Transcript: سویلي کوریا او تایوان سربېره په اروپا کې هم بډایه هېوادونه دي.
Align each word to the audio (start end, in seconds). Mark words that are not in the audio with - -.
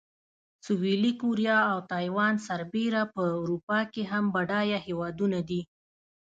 سویلي 0.65 1.11
کوریا 1.21 1.57
او 1.71 1.77
تایوان 1.91 2.33
سربېره 2.47 3.03
په 3.13 3.23
اروپا 3.41 3.79
کې 3.93 4.01
هم 4.11 4.25
بډایه 4.33 4.79
هېوادونه 4.87 5.39
دي. 5.49 5.61